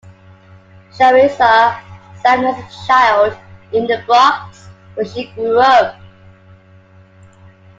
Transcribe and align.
Sharissa 0.95 1.77
sang 2.23 2.43
as 2.43 2.57
a 2.57 2.67
child 2.87 3.37
in 3.71 3.85
The 3.85 4.01
Bronx 4.07 4.67
where 4.95 5.05
she 5.05 5.25
grew 5.33 5.59
up. 5.59 5.95